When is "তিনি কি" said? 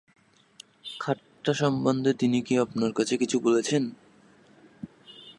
2.13-2.53